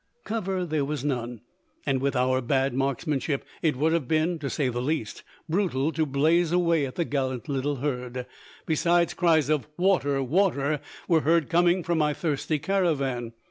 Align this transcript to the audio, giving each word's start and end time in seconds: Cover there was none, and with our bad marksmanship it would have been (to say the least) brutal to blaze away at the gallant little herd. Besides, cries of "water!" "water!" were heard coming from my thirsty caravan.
Cover 0.23 0.65
there 0.65 0.83
was 0.83 1.05
none, 1.05 1.41
and 1.85 2.01
with 2.01 2.15
our 2.15 2.41
bad 2.41 2.73
marksmanship 2.73 3.45
it 3.61 3.75
would 3.75 3.93
have 3.93 4.07
been 4.07 4.39
(to 4.39 4.49
say 4.49 4.67
the 4.67 4.81
least) 4.81 5.21
brutal 5.47 5.91
to 5.91 6.07
blaze 6.07 6.51
away 6.51 6.87
at 6.87 6.95
the 6.95 7.05
gallant 7.05 7.47
little 7.47 7.75
herd. 7.75 8.25
Besides, 8.65 9.13
cries 9.13 9.47
of 9.47 9.67
"water!" 9.77 10.23
"water!" 10.23 10.79
were 11.07 11.21
heard 11.21 11.49
coming 11.49 11.83
from 11.83 11.99
my 11.99 12.15
thirsty 12.15 12.57
caravan. 12.57 13.33